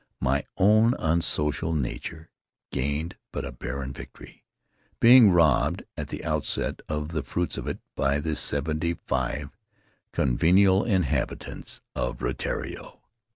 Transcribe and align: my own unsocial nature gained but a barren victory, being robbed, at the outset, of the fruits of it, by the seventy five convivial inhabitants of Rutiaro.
my 0.19 0.43
own 0.57 0.95
unsocial 0.97 1.75
nature 1.75 2.31
gained 2.71 3.17
but 3.31 3.45
a 3.45 3.51
barren 3.51 3.93
victory, 3.93 4.43
being 4.99 5.29
robbed, 5.29 5.83
at 5.95 6.07
the 6.07 6.25
outset, 6.25 6.81
of 6.89 7.09
the 7.09 7.21
fruits 7.21 7.55
of 7.55 7.67
it, 7.67 7.77
by 7.95 8.19
the 8.19 8.35
seventy 8.35 8.95
five 9.05 9.55
convivial 10.11 10.83
inhabitants 10.85 11.81
of 11.95 12.17
Rutiaro. 12.19 13.01